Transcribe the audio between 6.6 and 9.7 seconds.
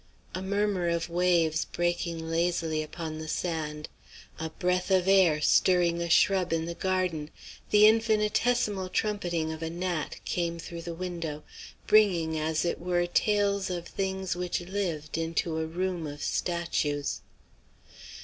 the garden, the infinitesimal trumpeting of a